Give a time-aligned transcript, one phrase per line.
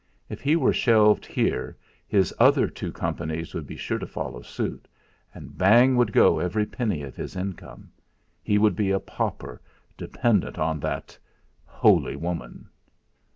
[0.29, 4.87] If he were shelved here his other two Companies would be sure to follow suit,
[5.31, 7.91] and bang would go every penny of his income
[8.41, 9.61] he would be a pauper
[9.95, 11.15] dependant on that
[11.67, 12.67] holy woman.